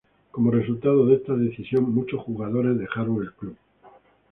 [0.31, 3.55] Como resultado de esta decisión, muchos jugadores dejaron el club.